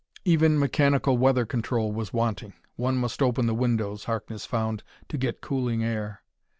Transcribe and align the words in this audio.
Even 0.25 0.57
mechanical 0.57 1.15
weather 1.19 1.45
control 1.45 1.91
was 1.91 2.11
wanting; 2.11 2.53
one 2.75 2.97
must 2.97 3.21
open 3.21 3.45
the 3.45 3.53
windows, 3.53 4.05
Harkness 4.05 4.47
found, 4.47 4.81
to 5.09 5.15
get 5.15 5.41
cooling 5.41 5.83
air. 5.83 6.23